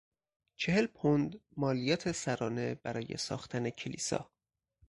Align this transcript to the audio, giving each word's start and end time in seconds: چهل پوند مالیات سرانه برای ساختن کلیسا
چهل 0.55 0.85
پوند 0.85 1.39
مالیات 1.57 2.11
سرانه 2.11 2.75
برای 2.75 3.17
ساختن 3.17 3.69
کلیسا 3.69 4.29